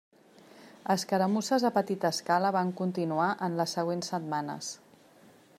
Escaramusses 0.93 1.67
a 1.69 1.71
petita 1.75 2.11
escala 2.17 2.53
van 2.57 2.73
continuar 2.81 3.31
en 3.49 3.61
les 3.63 3.79
següents 3.81 4.13
setmanes. 4.15 4.75